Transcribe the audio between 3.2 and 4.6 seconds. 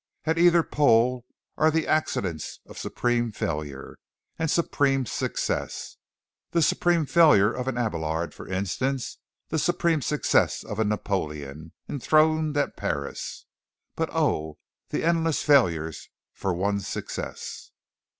failure and